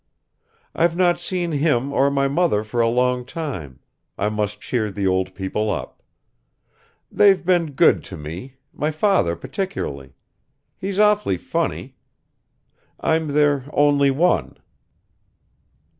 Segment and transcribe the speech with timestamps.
[0.73, 3.81] I've not seen him or my mother for a long time;
[4.17, 6.01] I must cheer the old people up.
[7.11, 10.15] They've been good to me, my father particularly;
[10.75, 11.97] he's awfully funny.
[12.99, 14.57] I'm their only one.